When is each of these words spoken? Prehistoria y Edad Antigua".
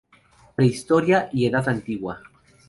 Prehistoria 0.55 1.29
y 1.31 1.45
Edad 1.45 1.69
Antigua". 1.69 2.23